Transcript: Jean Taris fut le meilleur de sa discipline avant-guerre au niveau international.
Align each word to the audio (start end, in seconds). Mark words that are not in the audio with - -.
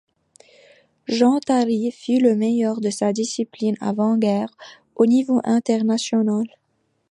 Jean 1.07 1.39
Taris 1.39 1.91
fut 1.91 2.19
le 2.19 2.35
meilleur 2.35 2.81
de 2.81 2.89
sa 2.89 3.13
discipline 3.13 3.77
avant-guerre 3.81 4.49
au 4.95 5.05
niveau 5.05 5.39
international. 5.43 6.47